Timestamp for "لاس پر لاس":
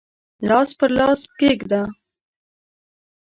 0.47-1.21